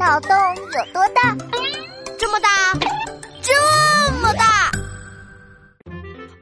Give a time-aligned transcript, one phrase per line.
[0.00, 1.36] 脑洞有多大？
[2.18, 2.48] 这么大，
[3.42, 4.72] 这么大！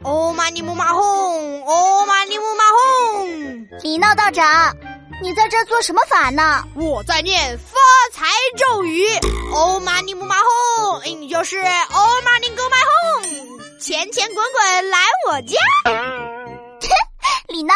[0.04, 3.68] 哦玛尼木马轰，哦玛尼木马轰！
[3.82, 4.72] 李闹道长，
[5.20, 6.62] 你在这做什么法呢？
[6.76, 7.74] 我在念发
[8.12, 9.04] 财咒语，
[9.52, 15.58] 哦玛尼木马轰，你就是哦玛尼哥马轰，钱钱滚滚来我家。
[17.48, 17.74] 李闹，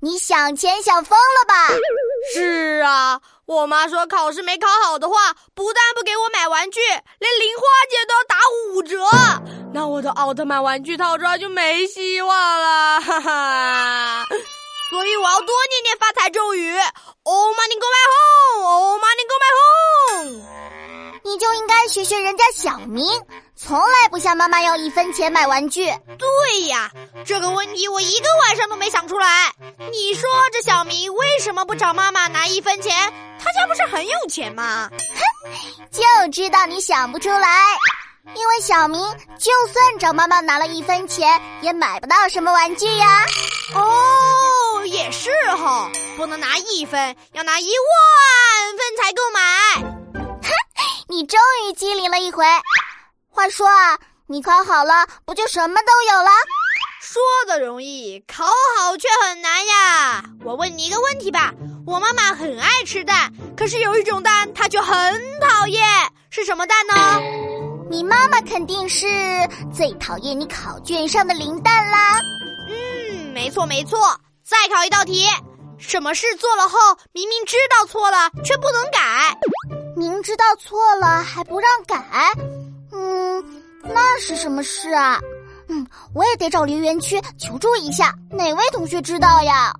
[0.00, 1.68] 你想钱想疯了吧？
[2.34, 8.98] 是啊，我妈说考试没考好的话，不但不给我买玩具，连零花钱都要打五折。
[9.72, 14.26] 那我的奥特曼玩具套装就没希望了，哈哈。
[14.90, 16.76] 所以我要多念念发财咒语。
[17.22, 21.20] Oh money go my home，Oh money go my home。
[21.24, 23.06] 你就应该学学人家小明，
[23.56, 25.86] 从来不向妈妈要一分钱买玩具。
[26.18, 26.90] 对呀，
[27.24, 29.54] 这个问题我一个晚上都没想出来。
[29.90, 32.94] 你说这小明为什么不找妈妈拿一分钱？
[33.48, 34.90] 他家不是很有钱吗？
[34.90, 37.64] 哼， 就知道你想不出来，
[38.34, 39.00] 因为小明
[39.38, 43.24] 就算找妈妈拿了一分钱，也买不到什么玩具呀。
[43.74, 49.40] 哦，也是哈，不能拿一分，要拿一万分才够买。
[50.42, 50.52] 哼
[51.08, 52.44] 你终于机灵了一回。
[53.30, 56.30] 话说啊，你考好了，不就什么都有了？
[57.00, 60.24] 说的容易，考好却很难呀。
[60.44, 61.54] 我问你一个问题吧，
[61.86, 65.86] 我妈妈很爱吃蛋，可是有一种蛋她却很讨厌，
[66.30, 66.94] 是什么蛋呢？
[67.90, 69.06] 你妈妈肯定是
[69.72, 72.18] 最讨厌你考卷上的零蛋啦。
[72.68, 73.98] 嗯，没错没错。
[74.44, 75.26] 再考一道题，
[75.78, 76.78] 什么事做了后
[77.12, 79.38] 明明知道错了却不能改？
[79.96, 82.32] 明知道错了还不让改，
[82.92, 85.20] 嗯，那是什么事啊？
[85.68, 89.72] 嗯，我也得找留言区求助一下，哪位同学知道呀？